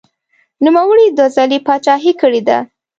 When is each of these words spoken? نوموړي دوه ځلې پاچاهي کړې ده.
نوموړي 0.65 1.07
دوه 1.17 1.29
ځلې 1.35 1.57
پاچاهي 1.67 2.13
کړې 2.21 2.41
ده. 2.47 2.57